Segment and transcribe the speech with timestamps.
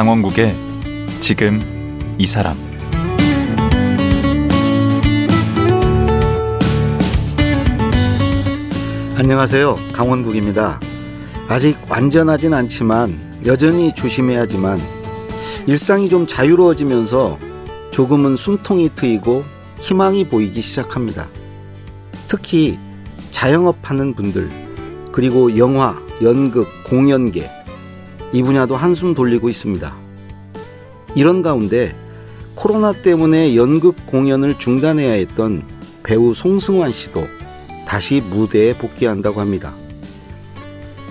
[0.00, 0.56] 강원국의
[1.20, 1.60] 지금
[2.16, 2.56] 이 사람
[9.18, 9.76] 안녕하세요.
[9.92, 10.80] 강원국입니다.
[11.48, 14.80] 아직 완전하진 않지만 여전히 조심해야지만
[15.66, 17.38] 일상이 좀 자유로워지면서
[17.90, 19.44] 조금은 숨통이 트이고
[19.80, 21.28] 희망이 보이기 시작합니다.
[22.26, 22.78] 특히
[23.32, 24.48] 자영업 하는 분들
[25.12, 27.59] 그리고 영화, 연극, 공연계
[28.32, 29.94] 이 분야도 한숨 돌리고 있습니다.
[31.14, 31.94] 이런 가운데
[32.54, 35.64] 코로나 때문에 연극 공연을 중단해야 했던
[36.02, 37.26] 배우 송승환 씨도
[37.86, 39.74] 다시 무대에 복귀한다고 합니다.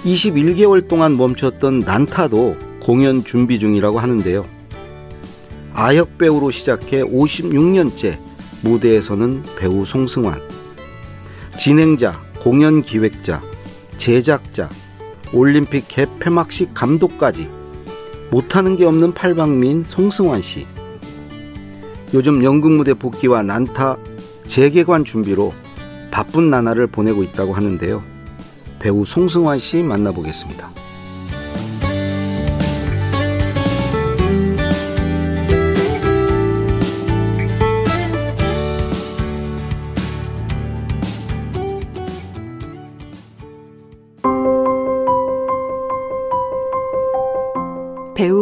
[0.06, 4.46] 21개월 동안 멈췄던 난타도 공연 준비 중이라고 하는데요.
[5.74, 8.18] 아역 배우로 시작해 56년째
[8.62, 10.42] 무대에서는 배우 송승환,
[11.58, 13.42] 진행자, 공연 기획자,
[13.98, 14.70] 제작자,
[15.34, 17.50] 올림픽 개폐막식 감독까지
[18.32, 20.66] 못하는 게 없는 팔방민 송승환 씨.
[22.14, 23.98] 요즘 연극 무대 복귀와 난타
[24.48, 25.54] 재개관 준비로
[26.10, 28.04] 바쁜 나날을 보내고 있다고 하는데요.
[28.80, 30.79] 배우 송승환 씨 만나보겠습니다.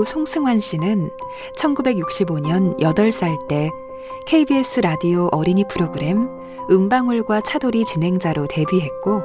[0.07, 1.11] 송승환 씨는
[1.57, 3.69] 1965년 8살 때
[4.25, 6.29] KBS 라디오 어린이 프로그램
[6.71, 9.21] 음방울과 차돌이 진행자로 데뷔했고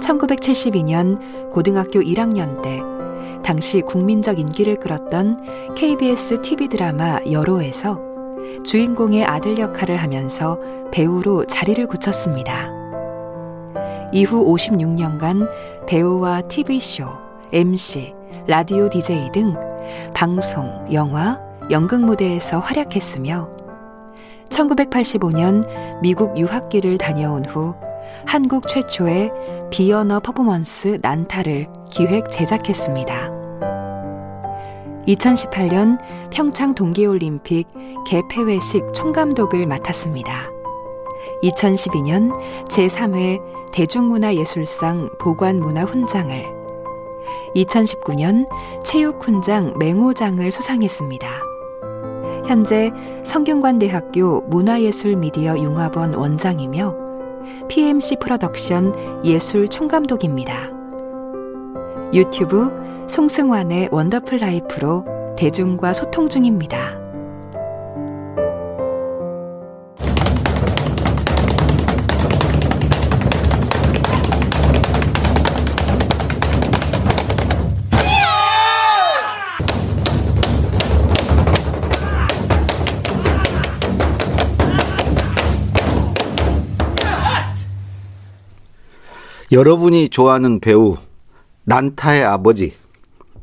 [0.00, 2.82] 1972년 고등학교 1학년 때
[3.44, 8.00] 당시 국민적 인기를 끌었던 KBS TV 드라마 여로에서
[8.64, 10.58] 주인공의 아들 역할을 하면서
[10.90, 12.70] 배우로 자리를 굳혔습니다.
[14.12, 17.04] 이후 56년간 배우와 TV쇼,
[17.52, 18.14] MC,
[18.48, 19.54] 라디오 DJ 등
[20.14, 23.48] 방송, 영화, 연극 무대에서 활약했으며
[24.48, 25.66] 1985년
[26.00, 27.74] 미국 유학기를 다녀온 후
[28.26, 29.30] 한국 최초의
[29.70, 33.36] 비언어 퍼포먼스 난타를 기획 제작했습니다.
[35.06, 35.98] 2018년
[36.30, 37.68] 평창 동계올림픽
[38.06, 40.50] 개폐회식 총감독을 맡았습니다.
[41.42, 42.32] 2012년
[42.68, 43.40] 제3회
[43.72, 46.55] 대중문화예술상 보관문화훈장을
[47.54, 48.46] 2019년
[48.84, 51.28] 체육훈장 맹호장을 수상했습니다.
[52.46, 52.92] 현재
[53.24, 56.94] 성균관대학교 문화예술미디어융합원 원장이며
[57.68, 60.70] PMC 프로덕션 예술 총감독입니다.
[62.12, 62.70] 유튜브
[63.08, 65.04] 송승환의 Wonderful Life로
[65.36, 67.05] 대중과 소통 중입니다.
[89.52, 90.96] 여러분이 좋아하는 배우
[91.64, 92.74] 난타의 아버지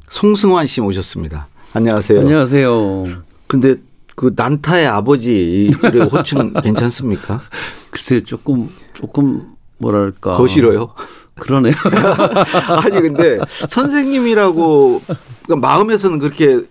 [0.09, 1.47] 송승환 씨 모셨습니다.
[1.74, 2.19] 안녕하세요.
[2.19, 3.06] 안녕하세요.
[3.47, 3.75] 근데
[4.16, 5.74] 그 난타의 아버지
[6.12, 7.41] 호칭 괜찮습니까?
[7.90, 9.47] 글쎄 조금 조금
[9.78, 10.94] 뭐랄까 더 싫어요.
[11.36, 11.74] 그러네요.
[12.84, 13.40] 아니 근데
[13.70, 16.62] 선생님이라고 그러니까 마음에서는 그렇게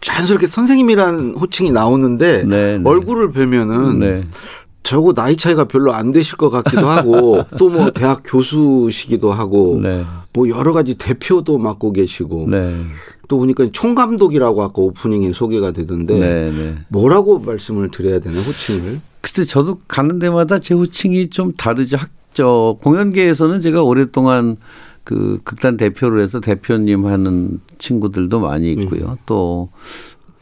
[0.00, 2.80] 자연스럽게 선생님이라는 호칭이 나오는데 네, 네.
[2.84, 4.24] 얼굴을 뵈면은 네.
[4.86, 10.04] 저거 나이 차이가 별로 안 되실 것 같기도 하고 또 뭐 대학 교수시기도 하고 네.
[10.32, 12.76] 뭐 여러 가지 대표도 맡고 계시고 네.
[13.28, 16.74] 또 보니까 총감독이라고 아까 오프닝에 소개가 되던데 네, 네.
[16.88, 19.00] 뭐라고 말씀을 드려야 되나 호칭을?
[19.20, 21.96] 글쎄 저도 가는 데마다 제 호칭이 좀 다르죠.
[21.96, 24.56] 학저 공연계에서는 제가 오랫동안
[25.02, 29.10] 그 극단 대표로 해서 대표님 하는 친구들도 많이 있고요.
[29.10, 29.16] 음.
[29.26, 29.68] 또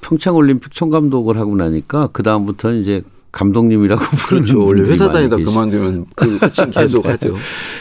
[0.03, 3.03] 평창 올림픽 총감독을 하고 나니까 그 다음부터는 이제
[3.35, 4.65] 감독님이라고 부르는 그렇죠.
[4.65, 6.39] 원래 회사 다니다 그만두면 그
[6.73, 7.37] 계속 하죠.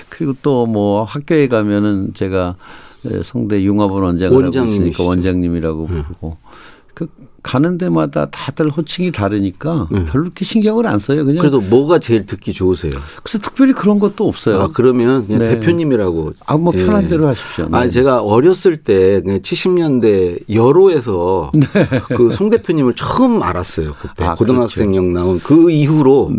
[0.10, 2.56] 그리고 또 뭐 학교에 가면은 제가
[3.22, 6.02] 성대 융합원 원장을 하고 있으니까 원장님이라고 네.
[6.04, 6.38] 부르고
[6.94, 7.08] 그
[7.44, 10.06] 가는 데마다 다들 호칭이 다르니까 네.
[10.06, 11.26] 별로 그렇게 신경을 안 써요.
[11.26, 12.94] 그냥 그래도 뭐가 제일 듣기 좋으세요?
[13.22, 14.62] 그래서 특별히 그런 것도 없어요.
[14.62, 15.50] 아 그러면 그냥 네.
[15.60, 16.34] 대표님이라고.
[16.46, 17.08] 아뭐 편한 예.
[17.10, 17.68] 대로 하십시오.
[17.70, 17.78] 네.
[17.78, 21.68] 아 제가 어렸을 때 70년대 여로에서 네.
[22.16, 23.94] 그송 대표님을 처음 알았어요.
[24.02, 25.20] 그때 아, 고등학생역 그렇죠.
[25.20, 26.32] 나온 그 이후로.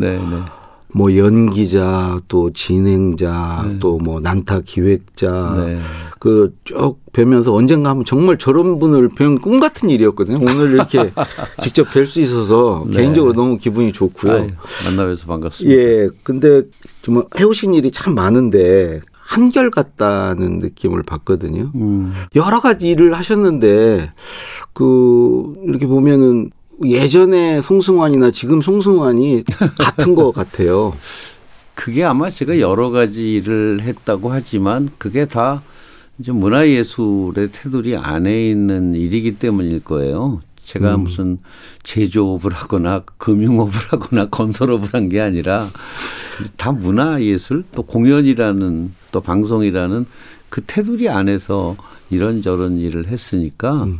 [0.97, 3.79] 뭐 연기자 또 진행자 네.
[3.81, 5.81] 또뭐 난타 기획자 네.
[6.21, 10.39] 그쭉 뵈면서 언젠가 하면 정말 저런 분을 뵈면 꿈 같은 일이었거든요.
[10.41, 11.11] 오늘 이렇게
[11.63, 12.99] 직접 뵐 수 있어서 네.
[12.99, 14.33] 개인적으로 너무 기분이 좋고요.
[14.33, 14.51] 아유,
[14.85, 15.77] 만나뵈서 반갑습니다.
[15.77, 16.09] 예.
[16.23, 16.63] 근데
[17.03, 21.73] 정말 해오신 일이 참 많은데 한결 같다는 느낌을 받거든요.
[21.75, 22.15] 음.
[22.37, 24.13] 여러 가지 일을 하셨는데
[24.73, 26.51] 그 이렇게 보면은
[26.85, 29.45] 예전에 송승환이나 지금 송승환이
[29.79, 30.95] 같은 것 같아요.
[31.75, 35.63] 그게 아마 제가 여러 가지를 했다고 하지만 그게 다
[36.19, 40.41] 이제 문화예술의 테두리 안에 있는 일이기 때문일 거예요.
[40.65, 41.01] 제가 음.
[41.03, 41.39] 무슨
[41.83, 45.69] 제조업을 하거나 금융업을 하거나 건설업을 한 게 아니라
[46.57, 50.07] 다 문화예술 또 공연이라는 또 방송이라는
[50.49, 51.77] 그 테두리 안에서
[52.11, 53.99] 이런저런 일을 했으니까 음.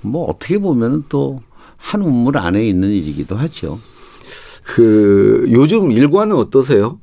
[0.00, 1.42] 뭐 어떻게 보면 또
[1.80, 3.80] 한 우물 안에 있는 일이기도 하죠.
[4.62, 7.00] 그 요즘 일과는 어떠세요?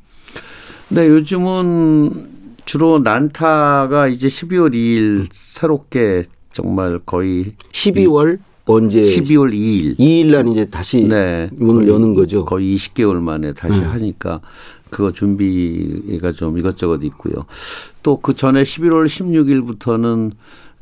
[0.90, 2.28] 네, 요즘은
[2.66, 10.66] 주로 난타가 이제 12월 2일 새롭게 정말 거의 12월 언제 12월 2일 2일 날 이제
[10.66, 12.46] 다시 네, 문을 여는 거죠.
[12.46, 13.90] 거의 20개월 만에 다시 음.
[13.90, 14.42] 하니까
[14.90, 17.34] 그거 준비가 좀 이것저것 있고요.
[18.04, 20.32] 또 그 전에 11월 16일부터는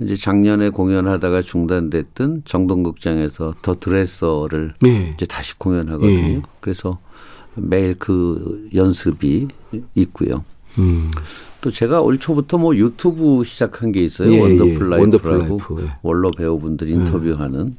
[0.01, 5.13] 이제 작년에 공연하다가 중단됐던 정동극장에서 The Dresser를 네.
[5.15, 6.21] 이제 다시 공연하거든요.
[6.21, 6.42] 네.
[6.59, 7.00] 그래서
[7.56, 9.47] 매일 그 연습이
[9.95, 10.44] 있고요.
[10.77, 11.12] 음.
[11.62, 14.31] 또 제가 올 초부터 뭐 유튜브 시작한 게 있어요.
[14.31, 14.97] 예, Wonderful 예.
[14.97, 15.92] Life라고 예.
[16.03, 17.77] 원로 배우분들 인터뷰하는 음.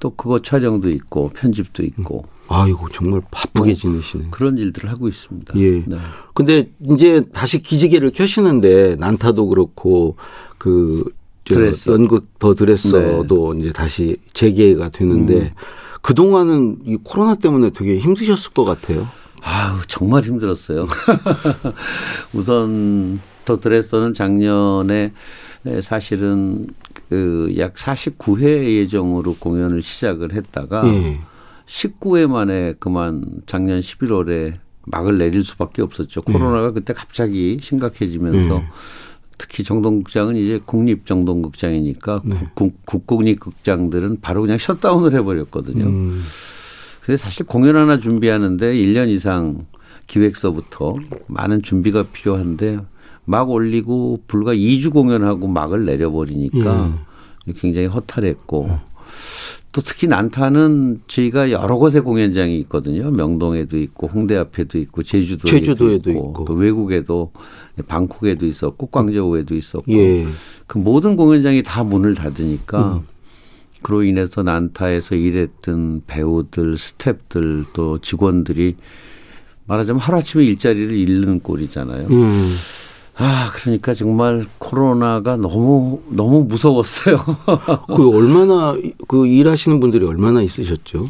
[0.00, 2.24] 또 그거 촬영도 있고 편집도 있고.
[2.50, 4.28] 아이고 정말 바쁘게 뭐 지내시네.
[4.30, 5.54] 그런 일들을 하고 있습니다.
[5.56, 5.82] 예.
[5.84, 5.96] 네.
[6.32, 10.16] 근데 이제 다시 기지개를 켜시는데 난타도 그렇고
[10.56, 11.04] 그
[11.54, 11.90] 드레스.
[11.90, 13.60] 연극 더 드레서도 네.
[13.60, 15.50] 이제 다시 재개가 되는데 음.
[16.02, 19.08] 그 동안은 이 코로나 때문에 되게 힘드셨을 것 같아요.
[19.42, 20.86] 아우 정말 힘들었어요.
[22.32, 25.12] 우선 더 드레서는 작년에
[25.82, 26.68] 사실은
[27.08, 31.20] 그 약 49회 예정으로 공연을 시작을 했다가 예.
[31.66, 34.54] 19회 만에 그만 작년 11월에
[34.86, 36.22] 막을 내릴 수밖에 없었죠.
[36.22, 36.72] 코로나가 예.
[36.72, 38.64] 그때 갑자기 심각해지면서 예.
[39.38, 42.48] 특히 정동극장은 이제 국립 정동극장이니까 네.
[42.54, 45.84] 국, 국공립 극장들은 바로 그냥 셧다운을 해버렸거든요.
[45.84, 46.22] 음.
[47.02, 49.66] 그래서 사실 공연 하나 준비하는데 1년 이상
[50.08, 50.96] 기획서부터
[51.26, 52.80] 많은 준비가 필요한데
[53.24, 56.98] 막 올리고 불과 2주 공연하고 막을 내려버리니까
[57.46, 57.52] 예.
[57.52, 58.87] 굉장히 허탈했고 예.
[59.72, 63.10] 또 특히 난타는 저희가 여러 곳에 공연장이 있거든요.
[63.10, 67.32] 명동에도 있고 홍대 앞에도 있고 제주도에도, 제주도에도 있고, 있고, 또 외국에도
[67.86, 70.26] 방콕에도 있었고 광저우에도 있었고 예.
[70.66, 73.00] 그 모든 공연장이 다 문을 닫으니까 음.
[73.82, 78.76] 그로 인해서 난타에서 일했던 배우들, 스탭들 또 직원들이
[79.66, 82.08] 말하자면 하루아침에 일자리를 잃는 꼴이잖아요.
[82.08, 82.54] 음.
[83.20, 87.18] 아, 그러니까 정말 코로나가 너무 너무 무서웠어요.
[87.94, 88.76] 그 얼마나
[89.08, 91.04] 그 일하시는 분들이 얼마나 있으셨죠?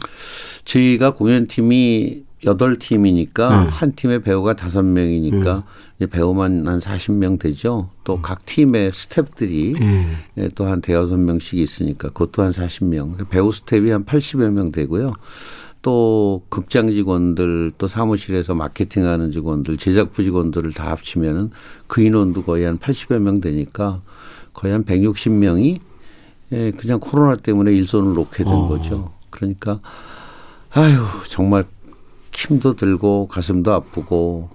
[0.65, 3.71] 저희가 공연팀이 여덟 팀이니까 네.
[3.71, 5.63] 한 팀에 배우가 다섯 명이니까 네.
[5.97, 7.91] 이제 배우만 한 사십 명 되죠.
[8.05, 8.43] 또각 음.
[8.47, 10.07] 팀의 스탭들이 네.
[10.39, 13.17] 예, 또한 대여섯 명씩 있으니까 그것도 한 사십 명.
[13.29, 15.13] 배우 스탭이 한 팔십여 명 되고요.
[15.83, 21.51] 또 극장 직원들 또 사무실에서 마케팅하는 직원들 제작부 직원들을 다 합치면은
[21.87, 24.01] 그 인원도 거의 한 80여 명 되니까
[24.53, 25.81] 거의 한 160명이
[26.53, 28.69] 예, 그냥 코로나 때문에 일손을 놓게 된 어.
[28.69, 29.13] 거죠.
[29.31, 29.81] 그러니까
[30.71, 31.65] 아유 정말
[32.33, 34.51] 힘도 들고 가슴도 아프고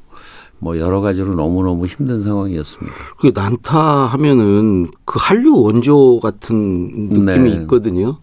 [0.59, 2.95] 뭐 여러 가지로 너무너무 힘든 상황이었습니다.
[3.19, 7.61] 그 난타 하면은 그 한류 원조 같은 느낌이 네.
[7.61, 8.19] 있거든요.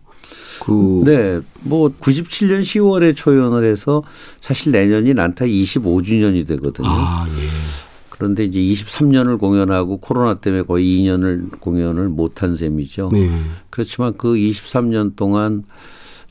[0.61, 4.03] 그 네, 뭐 97년 10월에 초연을 해서
[4.41, 6.89] 사실 내년이 난타 25주년이 되거든요.
[6.89, 7.91] 아, 예.
[8.11, 13.09] 그런데 이제 23년을 공연하고 코로나 때문에 거의 2년을 공연을 못한 셈이죠.
[13.13, 13.31] 네.
[13.71, 15.65] 그렇지만 그 23년 동안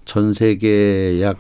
[0.06, 1.38] 전 세계 약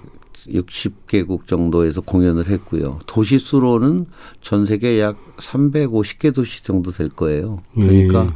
[0.48, 3.00] 60개국 정도에서 공연을 했고요.
[3.06, 4.08] 도시 수로는
[4.42, 7.62] 전 세계 약 350개 도시 정도 될 거예요.
[7.76, 8.30] 그러니까 예.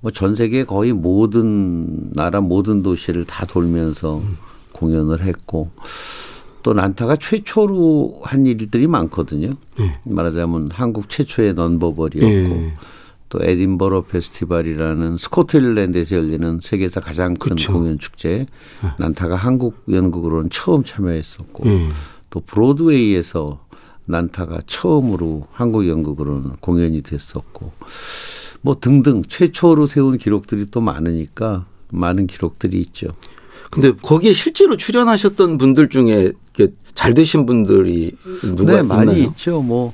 [0.00, 4.36] 뭐 전 세계 거의 모든 나라 모든 도시를 다 돌면서 음.
[4.72, 5.70] 공연을 했고
[6.62, 9.54] 또 난타가 최초로 한 일들이 많거든요.
[9.78, 9.98] 네.
[10.04, 12.74] 말하자면 한국 최초의 넌버벌이었고 네.
[13.28, 17.72] 또 에딘버러 페스티벌이라는 스코틀랜드에서 열리는 세계에서 가장 큰 그쵸.
[17.72, 18.46] 공연 축제
[18.82, 18.90] 네.
[18.98, 21.64] 난타가 한국 연극으로는 처음 참여했었고
[22.30, 23.64] 또 브로드웨이에서
[24.06, 27.72] 난타가 처음으로 한국 연극으로는 공연이 됐었고
[28.62, 33.08] 뭐 등등 최초로 세운 기록들이 또 많으니까 많은 기록들이 있죠.
[33.70, 36.32] 근데 거기에 실제로 출연하셨던 분들 중에
[36.94, 38.12] 잘 되신 분들이
[38.56, 39.28] 누가 네, 많이 있나요?
[39.28, 39.62] 있죠.
[39.62, 39.92] 뭐뭐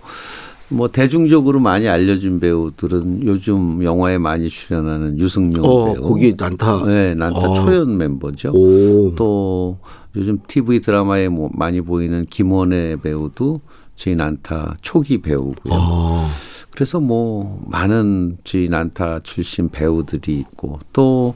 [0.71, 6.03] 뭐 대중적으로 많이 알려진 배우들은 요즘 영화에 많이 출연하는 유승용 어, 배우.
[6.03, 6.85] 거기 난타.
[6.87, 7.55] 네, 난타 아.
[7.55, 8.51] 초연 멤버죠.
[8.51, 9.15] 오.
[9.15, 9.79] 또
[10.17, 13.61] 요즘 TV 드라마에 뭐 많이 보이는 김원혜 배우도
[13.95, 15.75] 저희 난타 초기 배우고요.
[15.75, 16.29] 아.
[16.77, 21.35] 그래서 뭐 많은 저희 난타 출신 배우들이 있고 또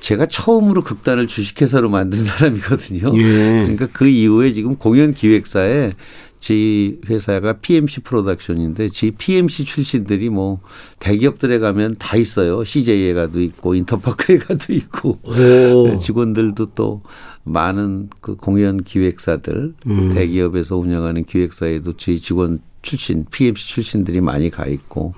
[0.00, 3.06] 제가 처음으로 극단을 주식회사로 만든 사람이거든요.
[3.16, 3.62] 예.
[3.62, 5.92] 그러니까 그 이후에 지금 공연 기획사에
[6.40, 10.60] 제 회사가 PMC 프로덕션인데 제 PMC 출신들이 뭐
[10.98, 12.64] 대기업들에 가면 다 있어요.
[12.64, 15.98] CJ에 가도 있고 인터파크에 가도 있고 오.
[15.98, 17.02] 직원들도 또
[17.44, 20.14] 많은 그 공연 기획사들 음.
[20.14, 25.14] 대기업에서 운영하는 기획사에도 저희 직원 출신 PMC 출신들이 많이 가 있고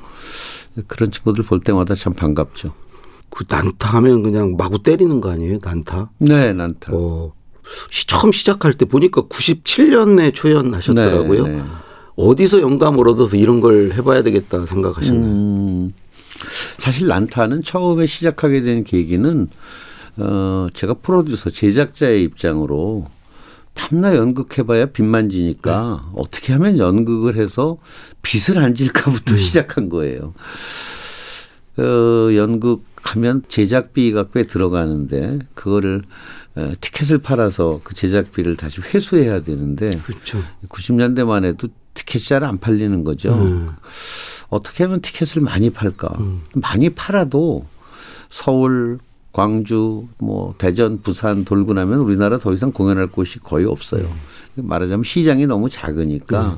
[0.87, 2.73] 그런 친구들 볼 때마다 참 반갑죠.
[3.31, 5.59] 그 난타 하면 그냥 마구 때리는 거 아니에요?
[5.63, 6.11] 난타?
[6.19, 6.93] 네, 난타.
[6.95, 7.33] 어.
[8.07, 11.47] 처음 시작할 때 보니까 97년에 초연하셨더라고요.
[11.47, 11.63] 네, 네.
[12.17, 15.25] 어디서 영감을 얻어서 이런 걸 해봐야 되겠다 생각하셨나요?
[15.25, 15.95] 음,
[16.79, 19.49] 사실 난타는 처음에 시작하게 된 계기는
[20.19, 23.07] 어, 제가 프로듀서 제작자의 입장으로
[23.75, 26.11] 탐나 연극해봐야 빚만 지니까 네.
[26.15, 27.79] 어떻게 하면 연극을 해서
[28.23, 29.37] 빚을 안 질까부터 음.
[29.37, 30.35] 시작한 거예요.
[31.79, 36.03] 어, 연극 하면 제작비가 꽤 들어가는데 그거를
[36.55, 40.43] 어, 티켓을 팔아서 그 제작비를 다시 회수해야 되는데 그렇죠.
[40.69, 43.33] 90년대만 해도 티켓이 잘 안 팔리는 거죠.
[43.35, 43.71] 음.
[44.49, 46.09] 어떻게 하면 티켓을 많이 팔까?
[46.21, 46.43] 음.
[46.55, 47.65] 많이 팔아도
[48.29, 48.99] 서울,
[49.33, 54.03] 광주, 뭐 대전, 부산 돌고 나면 우리나라 더 이상 공연할 곳이 거의 없어요.
[54.05, 54.65] 음.
[54.69, 56.57] 말하자면 시장이 너무 작으니까 음.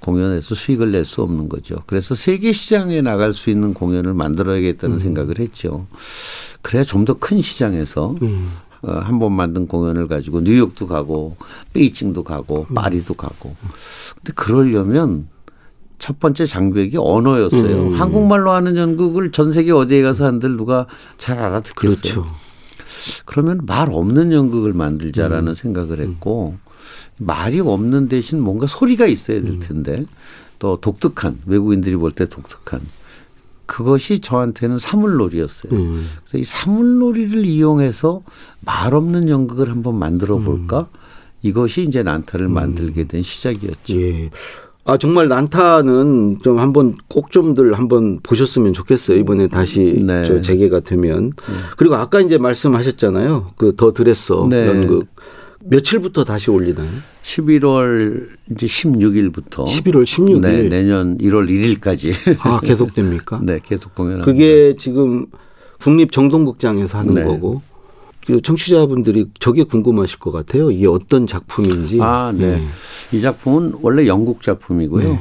[0.00, 1.76] 공연에서 수익을 낼 수 없는 거죠.
[1.86, 5.00] 그래서 세계 시장에 나갈 수 있는 공연을 만들어야겠다는 음.
[5.00, 5.86] 생각을 했죠.
[6.62, 8.50] 그래야 좀 더 큰 시장에서 음.
[8.82, 11.36] 어, 한번 만든 공연을 가지고 뉴욕도 가고
[11.72, 12.74] 베이징도 가고 음.
[12.74, 13.54] 파리도 가고.
[14.16, 15.28] 근데 그러려면
[15.98, 17.88] 첫 번째 장벽이 언어였어요.
[17.88, 17.94] 음.
[17.94, 20.86] 한국말로 하는 연극을 전 세계 어디에 가서 한들 누가
[21.18, 21.96] 잘 알아듣겠어요.
[21.96, 22.26] 그렇죠.
[23.24, 25.54] 그러면 말 없는 연극을 만들자라는 음.
[25.54, 26.54] 생각을 했고
[27.18, 29.60] 말이 없는 대신 뭔가 소리가 있어야 될 음.
[29.60, 30.06] 텐데
[30.58, 32.80] 또 독특한 외국인들이 볼 때 독특한
[33.66, 35.72] 그것이 저한테는 사물놀이였어요.
[35.72, 36.06] 음.
[36.24, 38.22] 그래서 이 사물놀이를 이용해서
[38.60, 40.80] 말 없는 연극을 한번 만들어 볼까?
[40.92, 40.98] 음.
[41.42, 42.54] 이것이 이제 난타를 음.
[42.54, 43.94] 만들게 된 시작이었죠.
[44.00, 44.30] 예.
[44.86, 49.18] 아 정말 난타는 좀 한번 꼭 좀들 한번 보셨으면 좋겠어요.
[49.18, 50.24] 이번에 다시 네.
[50.24, 51.30] 저 재개가 되면.
[51.30, 51.54] 네.
[51.78, 53.52] 그리고 아까 이제 말씀하셨잖아요.
[53.56, 54.66] 그 더 드레서 네.
[54.68, 55.06] 연극.
[55.66, 56.86] 며칠부터 다시 올리나요?
[57.22, 61.48] 11월 이제 16일부터 11월 16일 네, 내년 1월
[61.80, 63.40] 1일까지 아 계속됩니까?
[63.42, 64.30] 네, 계속 공연합니다.
[64.30, 65.24] 그게 지금
[65.80, 67.24] 국립 정동극장에서 하는 네.
[67.24, 67.62] 거고
[68.26, 70.70] 그 청취자분들이 저게 궁금하실 것 같아요.
[70.70, 71.98] 이게 어떤 작품인지.
[72.00, 72.56] 아, 네.
[72.56, 72.62] 네.
[73.12, 75.08] 이 작품은 원래 영국 작품이고요.
[75.08, 75.20] 네.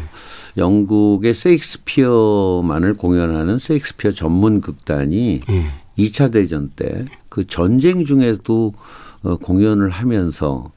[0.58, 5.66] 영국의 세익스피어만을 공연하는 세익스피어 전문 극단이 네.
[5.98, 8.76] 2차 대전 때 그 전쟁 중에도
[9.24, 10.72] 어, 공연을 하면서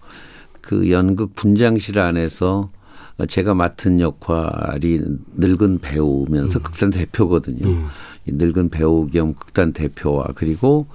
[0.62, 2.70] 그 연극 분장실 안에서
[3.28, 5.00] 제가 맡은 역할이
[5.36, 6.62] 늙은 배우면서 음.
[6.62, 7.68] 극단 대표거든요.
[7.68, 7.86] 음.
[8.26, 10.86] 이 늙은 배우 겸 극단 대표와 그리고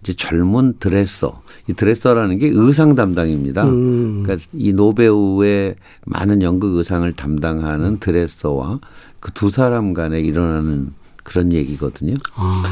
[0.00, 1.42] 이제 젊은 드레서.
[1.68, 3.64] 이 드레서라는 게 의상 담당입니다.
[3.64, 4.22] 음.
[4.22, 5.74] 그러니까 이 노배우의
[6.04, 8.80] 많은 연극 의상을 담당하는 드레서와
[9.20, 10.88] 그 두 사람 간에 일어나는
[11.24, 12.14] 그런 얘기거든요.
[12.34, 12.62] 아.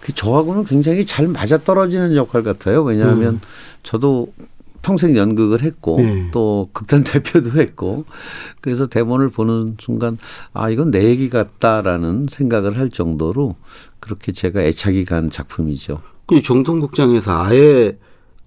[0.00, 2.82] 그 저하고는 굉장히 잘 맞아 떨어지는 역할 같아요.
[2.82, 3.40] 왜냐하면 음.
[3.82, 4.32] 저도
[4.82, 6.28] 평생 연극을 했고 네.
[6.32, 8.04] 또 극단 대표도 했고
[8.60, 10.18] 그래서 대본을 보는 순간
[10.52, 13.56] 아 이건 내 얘기 같다라는 생각을 할 정도로
[14.00, 16.00] 그렇게 제가 애착이 간 작품이죠.
[16.26, 17.96] 그 정통극장에서 아예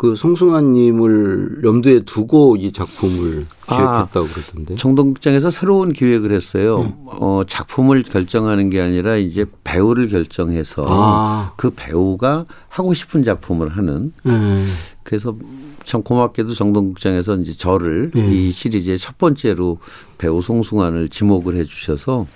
[0.02, 4.76] 그 송승환님을 염두에 두고 이 작품을 아, 기획했다고 아, 그러던데.
[4.76, 6.80] 정동극장에서 새로운 기획을 했어요.
[6.80, 6.96] 네.
[7.06, 11.54] 어, 작품을 결정하는 게 아니라 이제 배우를 결정해서 아.
[11.56, 14.12] 그 배우가 하고 싶은 작품을 하는.
[14.24, 14.66] 네.
[15.04, 15.36] 그래서
[15.84, 18.32] 참 고맙게도 정동극장에서 이제 저를 네.
[18.32, 19.80] 이 시리즈의 첫 번째로
[20.18, 22.28] 배우 송승환을 지목을 해주셔서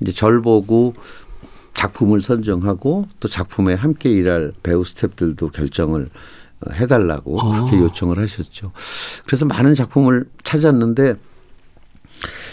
[0.00, 0.94] 이제 절 보고
[1.74, 6.10] 작품을 선정하고 또 작품에 함께 일할 배우 스탭들도 결정을
[6.72, 7.52] 해달라고 아.
[7.52, 8.72] 그렇게 요청을 하셨죠.
[9.26, 11.14] 그래서 많은 작품을 찾았는데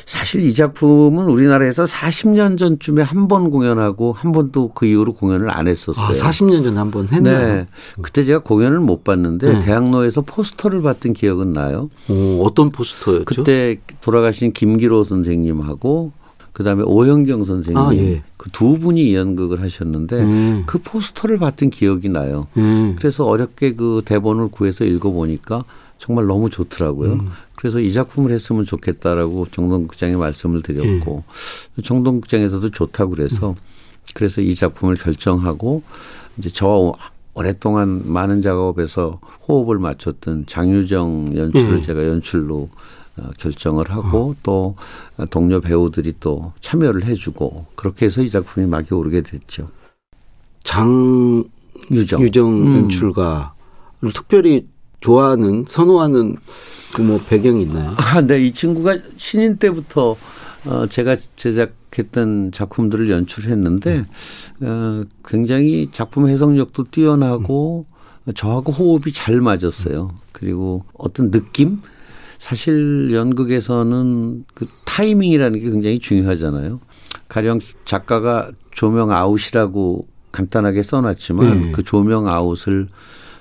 [0.08, 5.68] 사실 이 작품은 우리나라에서 40년 전쯤에 한 번 공연하고 한 번도 그 이후로 공연을 안
[5.68, 6.06] 했었어요.
[6.06, 7.56] 아, 40년 전에 한번 했나요?
[7.56, 7.68] 네.
[8.02, 9.60] 그때 제가 공연을 못 봤는데 네.
[9.60, 11.90] 대학로에서 포스터를 봤던 기억은 나요.
[12.10, 13.26] 오, 어떤 포스터였죠?
[13.26, 16.14] 그때 돌아가신 김기로 선생님하고
[16.54, 18.24] 그다음에 오영경 선생님 아, 예.
[18.38, 20.64] 그두 분이 연극을 하셨는데 음.
[20.68, 22.48] 그 포스터를 봤던 기억이 나요.
[22.56, 22.96] 음.
[22.98, 25.66] 그래서 어렵게 그 대본을 구해서 읽어보니까
[25.98, 27.14] 정말 너무 좋더라고요.
[27.14, 27.30] 음.
[27.58, 31.24] 그래서 이 작품을 했으면 좋겠다라고 정동극장에 말씀을 드렸고
[31.78, 31.82] 예.
[31.82, 33.56] 정동극장에서도 좋다고 그래서 음.
[34.14, 35.82] 그래서 이 작품을 결정하고
[36.38, 36.94] 이제 저와
[37.34, 41.82] 오랫동안 많은 작업에서 호흡을 맞췄던 장유정 연출을 예.
[41.82, 42.70] 제가 연출로
[43.18, 44.36] 어, 결정을 하고 어.
[44.44, 44.76] 또
[45.32, 49.70] 동료 배우들이 또 참여를 해주고 그렇게 해서 이 작품이 막이 오르게 됐죠.
[50.64, 51.44] 장
[51.90, 52.76] 유정, 유정 음.
[52.76, 53.56] 연출가
[54.14, 54.68] 특별히
[55.02, 56.38] 좋아하는 선호하는
[56.94, 57.92] 그 뭐 배경이 있나요?
[57.98, 60.16] 아, 네, 이 친구가 신인 때부터
[60.66, 64.06] 어 제가 제작했던 작품들을 연출했는데
[64.62, 64.66] 음.
[64.66, 67.86] 어 굉장히 작품 해석력도 뛰어나고
[68.26, 68.34] 음.
[68.34, 70.10] 저하고 호흡이 잘 맞았어요.
[70.32, 71.82] 그리고 어떤 느낌?
[72.40, 76.80] 사실 연극에서는 그 타이밍이라는 게 굉장히 중요하잖아요.
[77.28, 81.72] 가령 작가가 조명 아웃이라고 간단하게 써놨지만 네.
[81.72, 82.88] 그 조명 아웃을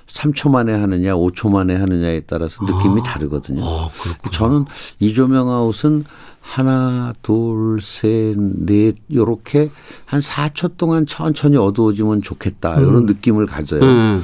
[0.07, 3.03] 3초 만에 하느냐, 5초 만에 하느냐에 따라서 느낌이 아.
[3.03, 3.61] 다르거든요.
[3.63, 3.89] 아,
[4.31, 4.65] 저는
[4.99, 6.05] 이 조명 아웃은
[6.41, 9.69] 하나, 둘, 셋, 넷, 요렇게
[10.05, 12.77] 한 4초 동안 천천히 어두워지면 좋겠다.
[12.77, 12.83] 음.
[12.87, 13.81] 이런 느낌을 가져요.
[13.81, 14.23] 음.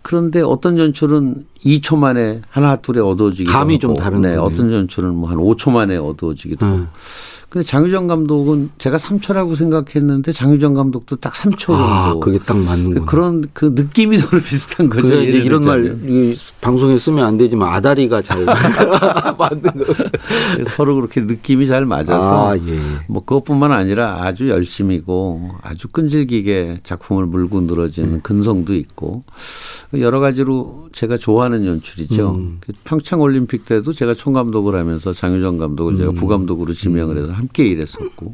[0.00, 3.80] 그런데 어떤 연출은 2초 만에 하나, 둘에 어두워지기도 감이 하고.
[3.80, 6.72] 좀 다른 네, 어떤 연출은 뭐 한 5초 만에 어두워지기도 음.
[6.72, 6.86] 하고.
[7.48, 11.74] 근데 장유정 감독은 제가 3초라고 생각했는데 장유정 감독도 딱 3초 아, 정도.
[11.76, 15.08] 아, 그게 딱 맞는 거 그런 그 느낌이 서로 비슷한 거죠.
[15.22, 15.96] 이제 이런 말
[16.60, 18.44] 방송에 쓰면 안 되지만 아다리가 잘
[19.38, 19.94] 맞는 거.
[20.68, 22.78] 서로 그렇게 느낌이 잘 맞아서 아, 예.
[23.08, 28.20] 뭐 그것뿐만 아니라 아주 열심이고 아주 끈질기게 작품을 물고 늘어지는 음.
[28.22, 29.24] 근성도 있고
[29.94, 32.34] 여러 가지로 제가 좋아하는 연출이죠.
[32.34, 32.56] 음.
[32.60, 35.98] 그 평창 올림픽 때도 제가 총감독을 하면서 장유정 감독을 음.
[35.98, 38.32] 제가 부감독으로 지명을 해서 함께 일했었고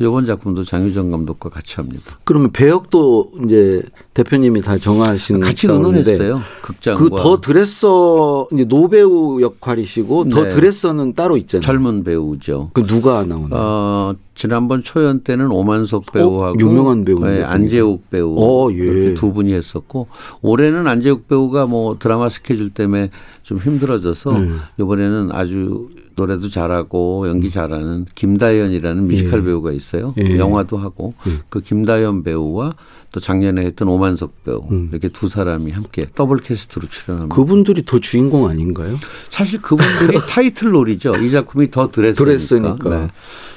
[0.00, 2.18] 이번 작품도 장유정 감독과 같이 합니다.
[2.24, 3.82] 그러면 배역도 이제
[4.14, 6.40] 대표님이 다 정하신 같이 의논했어요.
[6.62, 10.48] 극장과 그더 드레서 이제 노배우 역할이시고 더 네.
[10.48, 11.62] 드레서는 따로 있잖아요.
[11.62, 12.70] 젊은 배우죠.
[12.72, 13.60] 그 누가 나오나요?
[13.60, 16.12] 어, 지난번 초연 때는 오만석 어?
[16.12, 16.58] 배우하고 어?
[16.58, 19.12] 유명한 배우 네, 안재욱 배우 어, 예.
[19.12, 20.06] 두 분이 했었고
[20.40, 23.10] 올해는 안재욱 배우가 뭐 드라마 스케줄 때문에
[23.42, 24.60] 좀 힘들어져서 음.
[24.78, 27.50] 이번에는 아주 노래도 잘하고 연기 음.
[27.50, 29.44] 잘하는 김다연이라는 뮤지컬 예.
[29.44, 30.14] 배우가 있어요.
[30.16, 30.38] 예.
[30.38, 31.32] 영화도 하고 예.
[31.50, 32.72] 그 김다연 배우와
[33.12, 34.88] 또 작년에 했던 오만석 배우 음.
[34.92, 37.34] 이렇게 두 사람이 함께 더블 캐스트로 출연합니다.
[37.34, 38.96] 그분들이 더 주인공 아닌가요?
[39.30, 41.16] 사실 그분들이 타이틀 롤이죠.
[41.16, 42.24] 이 작품이 더 드레서니까.
[42.24, 42.88] 드레서니까.
[42.88, 43.08] 네.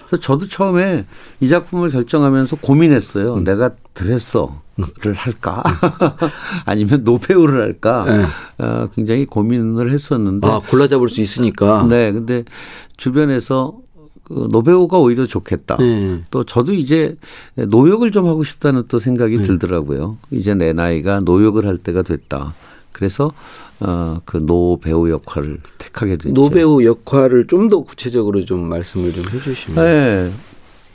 [0.07, 1.05] 그래서 저도 처음에
[1.39, 3.35] 이 작품을 결정하면서 고민했어요.
[3.35, 3.43] 음.
[3.43, 5.61] 내가 드레서를 할까?
[6.65, 8.05] 아니면 노배우를 할까?
[8.05, 8.65] 네.
[8.65, 10.47] 어, 굉장히 고민을 했었는데.
[10.47, 11.85] 아, 골라 잡을 수 있으니까.
[11.87, 12.11] 네.
[12.11, 12.43] 근데
[12.97, 13.82] 주변에서
[14.23, 15.77] 그 노배우가 오히려 좋겠다.
[15.77, 16.21] 네.
[16.31, 17.17] 또 저도 이제
[17.55, 19.43] 노역을 좀 하고 싶다는 또 생각이 네.
[19.43, 20.17] 들더라고요.
[20.31, 22.53] 이제 내 나이가 노역을 할 때가 됐다.
[22.91, 23.31] 그래서
[23.79, 26.33] 어, 그 노배우 역할을 택하게 됐죠.
[26.33, 29.83] 노배우 역할을 좀 더 구체적으로 좀 말씀을 좀 해주시면.
[29.83, 30.31] 네.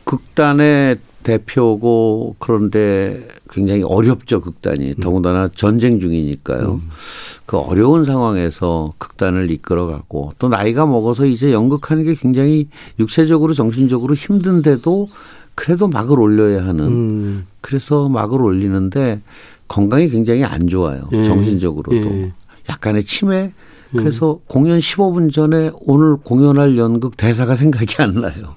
[0.05, 5.03] 극단의 대표고 그런데 굉장히 어렵죠 극단이 음.
[5.03, 6.81] 더군다나 전쟁 중이니까요.
[6.83, 6.91] 음.
[7.45, 15.09] 그 어려운 상황에서 극단을 이끌어가고 또 나이가 먹어서 이제 연극하는 게 굉장히 육체적으로 정신적으로 힘든데도
[15.55, 17.47] 그래도 막을 올려야 하는 음.
[17.61, 19.21] 그래서 막을 올리는데
[19.67, 21.25] 건강이 굉장히 안 좋아요 예.
[21.25, 22.33] 정신적으로도 예.
[22.71, 23.53] 약간의 치매
[23.97, 24.39] 그래서 음.
[24.47, 28.55] 공연 15분 전에 오늘 공연할 연극 대사가 생각이 안 나요.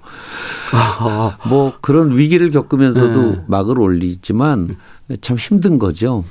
[0.74, 1.38] 아.
[1.48, 3.44] 뭐 그런 위기를 겪으면서도 네.
[3.48, 4.78] 막을 올리지만
[5.22, 6.24] 참 힘든 거죠.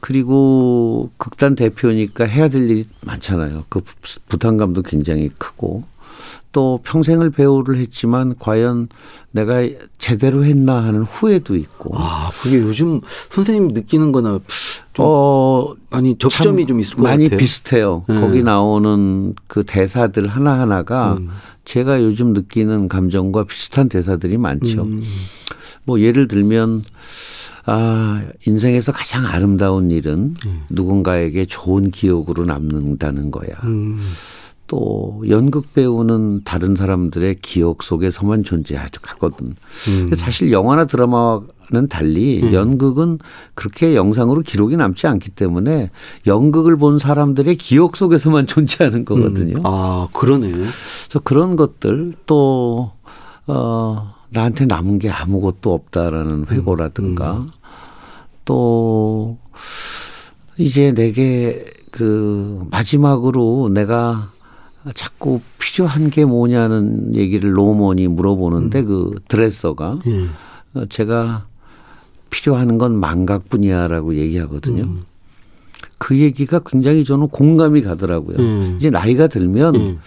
[0.00, 3.64] 그리고 극단 대표니까 해야 될 일이 많잖아요.
[3.68, 3.82] 그
[4.28, 5.84] 부담감도 굉장히 크고
[6.52, 8.88] 또 평생을 배우를 했지만 과연
[9.30, 11.94] 내가 제대로 했나 하는 후회도 있고.
[11.96, 14.40] 아, 그게 요즘 선생님 느끼는 거나
[14.92, 17.38] 좀 어, 많이 접점이 좀 있을 것 많이 같아요.
[17.38, 18.04] 비슷해요.
[18.10, 18.20] 음.
[18.20, 21.30] 거기 나오는 그 대사들 하나하나가 음.
[21.64, 24.82] 제가 요즘 느끼는 감정과 비슷한 대사들이 많죠.
[24.82, 25.04] 음.
[25.84, 26.84] 뭐 예를 들면
[27.66, 30.62] 아, 인생에서 가장 아름다운 일은 음.
[30.70, 33.50] 누군가에게 좋은 기억으로 남는다는 거야.
[34.70, 34.80] 음.
[34.80, 39.54] 또 연극 배우는 다른 사람들의 기억 속에서만 존재하거든.
[39.88, 40.10] 음.
[40.14, 42.52] 사실 영화나 드라마는 달리 음.
[42.52, 43.18] 연극은
[43.54, 45.90] 그렇게 영상으로 기록이 남지 않기 때문에
[46.26, 49.56] 연극을 본 사람들의 기억 속에서만 존재하는 거거든요.
[49.56, 49.60] 음.
[49.64, 50.48] 아 그러네.
[50.48, 52.92] 그래서 그런 것들 또
[53.46, 57.42] 어, 나한테 남은 게 아무것도 없다라는 회고라든가 음.
[57.42, 57.50] 음.
[58.44, 59.38] 또
[60.56, 64.28] 이제 내게 그 마지막으로 내가
[64.94, 68.86] 자꾸 필요한 게 뭐냐는 얘기를 노원이 물어보는데 음.
[68.86, 70.30] 그 드레서가 음.
[70.88, 71.46] 제가
[72.30, 74.84] 필요한 건 망각뿐이야라고 얘기하거든요.
[74.84, 75.04] 음.
[75.98, 78.38] 그 얘기가 굉장히 저는 공감이 가더라고요.
[78.38, 78.74] 음.
[78.76, 79.98] 이제 나이가 들면 음.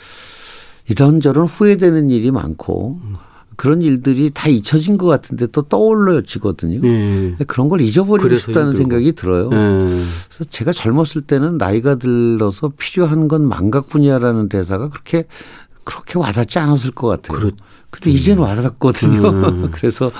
[0.88, 3.15] 이런저런 후회되는 일이 많고 음.
[3.55, 6.81] 그런 일들이 다 잊혀진 것 같은데 또 떠올려지거든요.
[6.81, 7.35] 네.
[7.47, 8.77] 그런 걸 잊어버리고 싶다는 힘들고.
[8.77, 9.49] 생각이 들어요.
[9.49, 9.57] 네.
[10.27, 15.25] 그래서 제가 젊었을 때는 나이가 들어서 필요한 건 망각뿐이야라는 대사가 그렇게
[15.83, 17.39] 그렇게 와닿지 않았을 것 같아요.
[17.39, 17.51] 그렇,
[17.89, 18.13] 근데 음.
[18.13, 19.29] 이제는 와닿거든요.
[19.29, 19.71] 음.
[19.71, 20.11] 그래서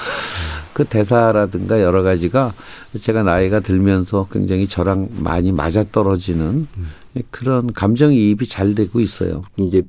[0.74, 2.54] 그 대사라든가 여러 가지가
[3.00, 6.88] 제가 나이가 들면서 굉장히 저랑 많이 맞아 떨어지는 음.
[7.30, 9.44] 그런 감정이입이 잘 되고 있어요.
[9.58, 9.84] 이제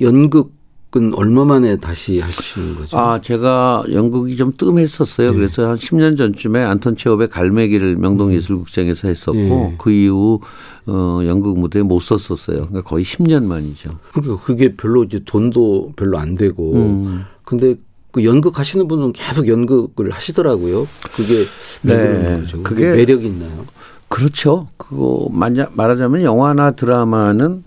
[0.00, 0.52] 연극
[0.94, 2.98] 은 얼마 만에 다시 하시는 거죠?
[2.98, 5.30] 아, 제가 연극이 좀 뜸했었어요.
[5.30, 5.36] 네.
[5.36, 9.74] 그래서 한 10년 전쯤에 안톤 체홉의 갈매기를 명동예술극장에서 했었고 네.
[9.78, 10.40] 그 이후
[10.86, 12.66] 어, 연극 무대에 못 썼었어요.
[12.66, 13.98] 그러니까 거의 10년 만이죠.
[14.12, 17.24] 그러니까 그게 별로 이제 돈도 별로 안 되고 음.
[17.44, 17.76] 근데
[18.10, 20.86] 그 연극 하시는 분은 계속 연극을 하시더라고요.
[21.16, 21.46] 그게
[21.80, 22.44] 네.
[22.62, 23.64] 그게 매력 있나요?
[24.08, 24.68] 그렇죠.
[24.76, 27.64] 그거 말하자면 영화나 드라마는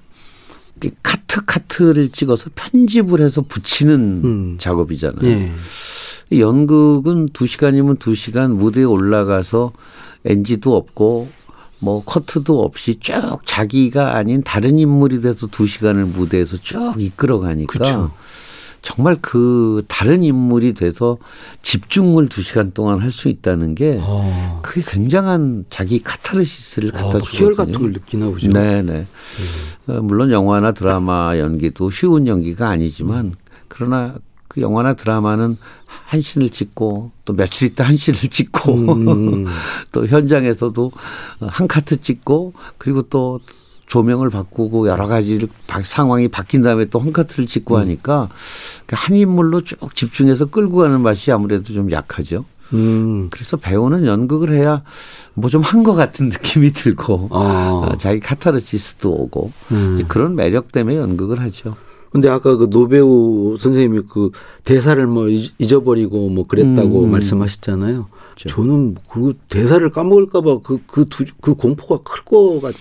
[1.03, 4.55] 카트 카트를 찍어서 편집을 해서 붙이는 음.
[4.59, 5.29] 작업이잖아요.
[5.29, 5.51] 예.
[6.39, 9.71] 연극은 두 시간이면 두 시간 무대에 올라가서
[10.25, 11.29] 엔지도 없고
[11.79, 18.11] 뭐 커트도 없이 쭉 자기가 아닌 다른 인물이 돼서 두 시간을 무대에서 쭉 이끌어가니까 그쵸.
[18.85, 21.17] 정말 그 다른 인물이 돼서
[21.63, 24.59] 집중을 두 시간 동안 할 수 있다는 게 어.
[24.61, 27.39] 그게 굉장한 자기 카타르시스를 어, 갖다 주거든요.
[27.39, 28.49] 희열 같은 걸 느끼나 보죠.
[28.49, 29.07] 네네.
[29.87, 30.05] 음.
[30.05, 33.35] 물론 영화나 드라마 연기도 쉬운 연기가 아니지만
[33.69, 34.15] 그러나
[34.49, 39.45] 그 영화나 드라마는 한 씬을 찍고 또 며칠 있다 한 씬을 찍고 음.
[39.93, 40.91] 또 현장에서도
[41.39, 43.39] 한 카트 찍고 그리고 또
[43.87, 45.47] 조명을 바꾸고 여러 가지
[45.83, 47.81] 상황이 바뀐 다음에 또 홈카트를 찍고 음.
[47.81, 48.29] 하니까
[48.85, 52.45] 그한 인물로 쭉 집중해서 끌고 가는 맛이 아무래도 좀 약하죠.
[52.73, 53.27] 음.
[53.29, 54.81] 그래서 배우는 연극을 해야
[55.35, 57.89] 뭐 좀 한 것 같은 느낌이 들고 아.
[57.91, 60.03] 어, 자기 카타르시스도 오고 음.
[60.07, 61.75] 그런 매력 때문에 연극을 하죠.
[62.11, 64.31] 근데 아까 그 노배우 선생님이 그
[64.63, 65.27] 대사를 뭐
[65.59, 67.11] 잊어버리고 뭐 그랬다고 음.
[67.11, 68.07] 말씀하셨잖아요.
[68.35, 68.49] 그렇죠.
[68.49, 72.73] 저는 그 대사를 까먹을까봐 그, 그, 두, 그 공포가 클 것 같,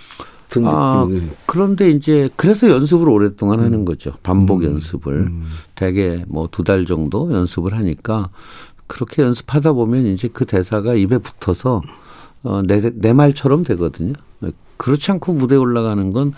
[0.62, 1.30] 같은 아, 느낌이.
[1.46, 3.64] 그런데 이제 그래서 연습을 오랫동안 음.
[3.64, 4.12] 하는 거죠.
[4.22, 4.74] 반복 음.
[4.74, 5.44] 연습을 음.
[5.74, 8.28] 대개 뭐 두 달 정도 연습을 하니까
[8.86, 11.82] 그렇게 연습하다 보면 이제 그 대사가 입에 붙어서
[12.44, 14.12] 어, 내, 내 말처럼 되거든요.
[14.76, 16.32] 그렇지 않고 무대에 올라가는 건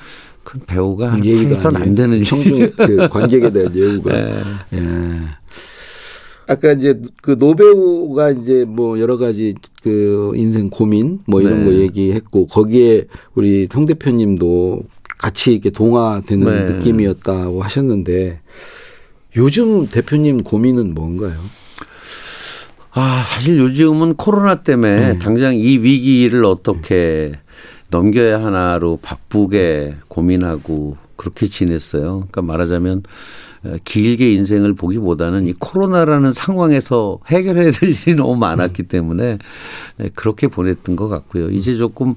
[0.47, 2.37] 그 배우가 해서는 안 되는 일이죠.
[2.77, 4.13] 그 관객에 대한 예우가.
[4.15, 4.43] 네.
[4.75, 4.79] 예.
[6.49, 11.65] 아까 이제 그 노배우가 이제 뭐 여러 가지 그 인생 고민 뭐 이런 네.
[11.65, 14.83] 거 얘기했고 거기에 우리 송 대표님도
[15.19, 16.73] 같이 이렇게 동화되는 네.
[16.73, 18.41] 느낌이었다고 하셨는데
[19.37, 21.37] 요즘 대표님 고민은 뭔가요?
[22.93, 25.19] 아, 사실 요즘은 코로나 때문에 네.
[25.19, 27.33] 당장 이 위기를 어떻게
[27.91, 32.03] 넘겨야 하나로 바쁘게 고민하고 그렇게 지냈어요.
[32.03, 33.03] 그러니까 말하자면
[33.85, 39.39] 길게 인생을 보기보다는 이 코로나라는 상황에서 해결해야 될 일이 너무 많았기 때문에
[40.15, 41.51] 그렇게 보냈던 것 같고요.
[41.51, 42.15] 이제 조금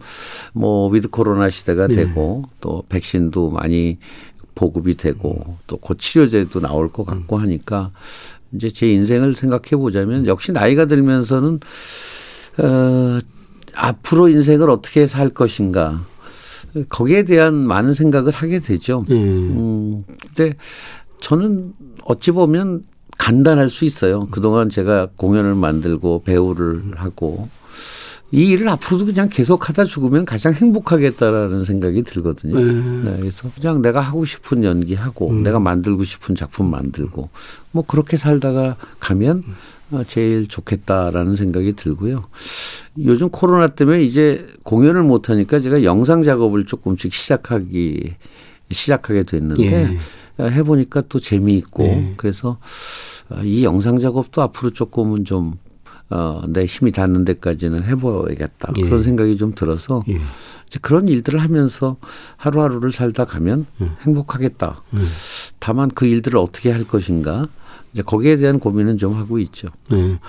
[0.53, 1.95] 뭐 위드 코로나 시대가 네.
[1.95, 3.97] 되고 또 백신도 많이
[4.55, 7.91] 보급이 되고 또 곧 치료제도 나올 것 같고 하니까
[8.53, 11.59] 이제 제 인생을 생각해 보자면 역시 나이가 들면서는
[12.57, 13.19] 어
[13.75, 16.01] 앞으로 인생을 어떻게 살 것인가
[16.89, 19.05] 거기에 대한 많은 생각을 하게 되죠.
[19.09, 19.15] 음.
[19.15, 20.03] 음
[20.35, 20.55] 근데
[21.21, 21.73] 저는
[22.05, 22.83] 어찌 보면
[23.17, 24.27] 간단할 수 있어요.
[24.31, 27.49] 그동안 제가 공연을 만들고 배우를 하고
[28.31, 32.59] 이 일을 앞으로도 그냥 계속 하다 죽으면 가장 행복하겠다라는 생각이 들거든요.
[32.59, 33.09] 네.
[33.09, 35.43] 네, 그래서 그냥 내가 하고 싶은 연기하고 음.
[35.43, 37.29] 내가 만들고 싶은 작품 만들고
[37.71, 39.43] 뭐 그렇게 살다가 가면
[39.91, 42.25] 어, 제일 좋겠다라는 생각이 들고요.
[42.99, 48.13] 요즘 코로나 때문에 이제 공연을 못 하니까 제가 영상 작업을 조금씩 시작하기
[48.71, 49.97] 시작하게 됐는데 예.
[50.47, 52.13] 해보니까 또 재미있고 네.
[52.17, 52.57] 그래서
[53.29, 55.53] 어, 이 영상 작업도 앞으로 조금은 좀
[56.09, 58.81] 어, 내 힘이 닿는 데까지는 해보야겠다 예.
[58.81, 60.19] 그런 생각이 좀 들어서 예.
[60.67, 61.97] 이제 그런 일들을 하면서
[62.37, 63.95] 하루하루를 살다 가면 음.
[64.01, 64.81] 행복하겠다.
[64.93, 65.07] 음.
[65.59, 67.47] 다만 그 일들을 어떻게 할 것인가
[67.93, 69.69] 이제 거기에 대한 고민은 좀 하고 있죠.
[69.91, 70.19] 네.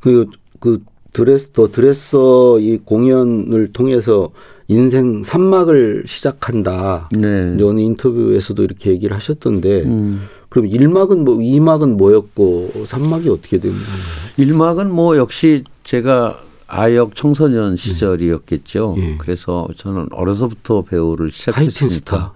[0.00, 0.26] 그,
[0.58, 4.30] 그 드레스, 더 드레서 이 공연을 통해서
[4.70, 7.08] 인생 산막을 시작한다.
[7.10, 7.56] 네.
[7.60, 10.28] 어느 인터뷰에서도 이렇게 얘기를 하셨던데 음.
[10.48, 13.96] 그럼 1막은 뭐 2막은 뭐였고 3막이 어떻게 되는 건가요?
[14.38, 18.94] 1막은 뭐 역시 제가 아역 청소년 시절이었겠죠.
[18.96, 19.02] 네.
[19.08, 19.14] 네.
[19.18, 22.32] 그래서 저는 어려서부터 배우를 시작했으니까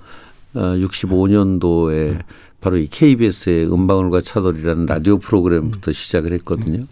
[0.54, 2.18] 어, 65년도에 네.
[2.64, 5.92] 바로 이 KBS의 은방울과 차돌이라는 라디오 프로그램부터 음.
[5.92, 6.87] 시작을 했거든요.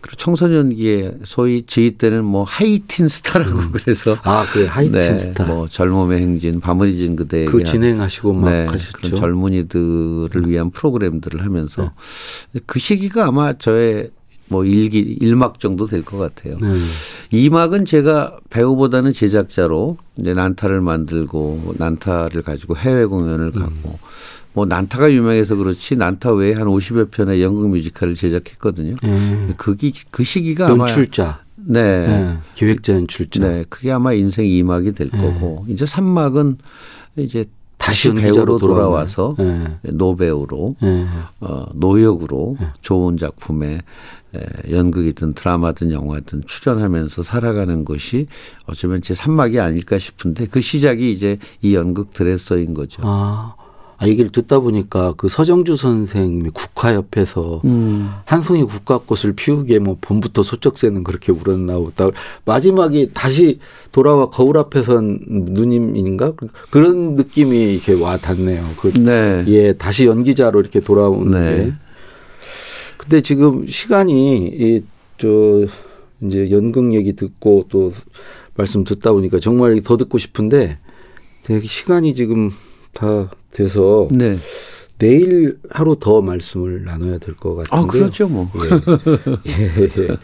[0.00, 3.70] 그리고 청소년기에 소위 저희 때는 뭐 하이틴 스타라고 음.
[3.72, 5.46] 그래서 아, 그 하이틴 네, 스타.
[5.46, 8.92] 뭐 젊음의 행진, 밤을 잊은 그대 그 진행하시고 막 네, 하셨죠.
[8.94, 11.92] 그런 젊은이들을 위한 프로그램들을 하면서
[12.50, 12.60] 네.
[12.66, 14.10] 그 시기가 아마 저의
[14.48, 16.58] 뭐 일기 일막 정도 될 것 같아요.
[16.60, 16.68] 네.
[17.30, 23.92] 이막은 제가 배우보다는 제작자로 이제 난타를 만들고 난타를 가지고 해외 공연을 가고 음.
[24.56, 28.96] 뭐 난타가 유명해서 그렇지 난타 외에 한 50여 편의 연극 뮤지컬을 제작했거든요.
[29.02, 29.52] 네.
[29.58, 31.42] 그기 그 시기가 연출자.
[31.56, 32.06] 네.
[32.06, 32.38] 네.
[32.54, 33.46] 기획자 연출자.
[33.46, 33.64] 네.
[33.68, 35.18] 그게 아마 인생 2막이 될 네.
[35.18, 36.56] 거고 이제 3막은
[37.16, 37.44] 이제
[37.76, 39.76] 다시 배우로 돌아와서 네.
[39.82, 41.06] 노배우로 네.
[41.40, 42.66] 어, 노역으로 네.
[42.80, 43.82] 좋은 작품에
[44.70, 48.26] 연극이든 드라마든 영화든 출연하면서 살아가는 것이
[48.64, 53.02] 어쩌면 제 3막이 아닐까 싶은데 그 시작이 이제 이 연극 드레서인 거죠.
[53.04, 53.54] 아.
[53.98, 58.10] 아, 얘기를 듣다 보니까 그 서정주 선생님이 국화옆에서 음.
[58.24, 61.92] 한 송이 국화꽃을 피우게 뭐 봄부터 소쩍새는 그렇게 우러나오고
[62.44, 63.58] 마지막에 다시
[63.92, 66.32] 돌아와 거울 앞에선 누님인가
[66.70, 68.62] 그런 느낌이 이렇게 와 닿네요.
[68.80, 69.44] 그 네.
[69.48, 71.64] 예, 다시 연기자로 이렇게 돌아오는 네.
[71.64, 71.72] 게.
[72.98, 74.82] 근데 지금 시간이 이
[75.18, 75.66] 저
[76.22, 77.92] 이제 연극 얘기 듣고 또
[78.54, 80.78] 말씀 듣다 보니까 정말 더 듣고 싶은데
[81.42, 82.50] 되게 시간이 지금
[82.92, 84.38] 다 돼서 네.
[84.98, 87.76] 내일 하루 더 말씀을 나눠야 될 것 같은데.
[87.76, 88.50] 아, 그렇죠, 뭐.
[89.46, 89.50] 예.
[89.50, 90.16] 예, 예.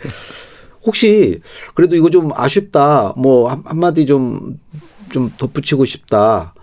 [0.85, 1.41] 혹시
[1.75, 3.15] 그래도 이거 좀 아쉽다.
[3.17, 6.55] 뭐 한마디 좀좀 덧붙이고 싶다.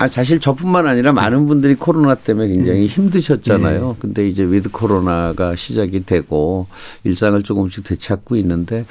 [0.00, 2.86] 아, 사실 저뿐만 아니라 많은 분들이 코로나 때문에 굉장히 음.
[2.86, 3.88] 힘드셨잖아요.
[3.88, 3.94] 네.
[3.98, 6.68] 근데 이제 위드 코로나가 시작이 되고
[7.02, 8.86] 일상을 조금씩 되찾고 있는데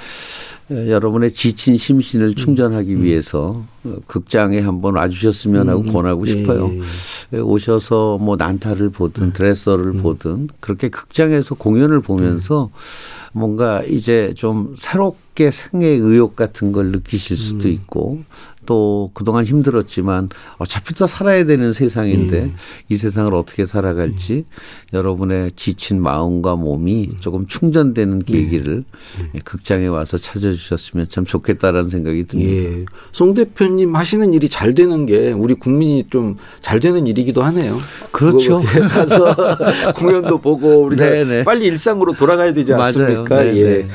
[0.70, 3.04] 여러분의 지친 심신을 충전하기 음.
[3.04, 3.64] 위해서
[4.06, 5.94] 극장에 한번 와주셨으면 하고 음.
[5.94, 6.32] 권하고 네.
[6.32, 6.72] 싶어요.
[7.30, 7.40] 네.
[7.40, 9.34] 오셔서 뭐 난타를 보든 음.
[9.34, 10.02] 드레서를 음.
[10.02, 12.70] 보든 그렇게 극장에서 공연을 보면서
[13.34, 18.22] 뭔가 이제 좀 새롭게 생의 의욕 같은 걸 느끼실 수도 있고
[18.68, 22.56] 또 그동안 힘들었지만 어차피 또 살아야 되는 세상인데 음.
[22.90, 24.44] 이 세상을 어떻게 살아갈지 음.
[24.94, 28.84] 여러분의 지친 마음과 몸이 조금 충전되는 계기를
[29.20, 29.40] 음.
[29.44, 32.52] 극장에 와서 찾아 주셨으면 참 좋겠다라는 생각이 듭니다.
[32.52, 32.86] 예.
[33.12, 37.80] 송 대표님 하시는 일이 잘 되는 게 우리 국민이 좀 잘 되는 일이기도 하네요.
[38.12, 38.62] 그렇죠.
[38.90, 39.36] 가서
[39.96, 41.44] 공연도 보고 우리가 네네.
[41.44, 43.46] 빨리 일상으로 돌아가야 되지 않습니까?
[43.56, 43.86] 예.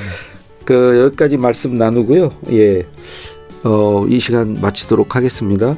[0.64, 2.33] 그 여기까지 말씀 나누고요.
[2.53, 2.87] 예.
[3.64, 5.77] 어, 이 시간 마치도록 하겠습니다.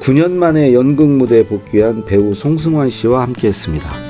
[0.00, 4.07] 9년 만에 연극 무대에 복귀한 배우 송승환 씨와 함께했습니다.